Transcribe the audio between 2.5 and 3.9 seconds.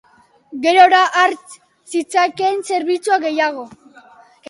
zerbitzu gehiago.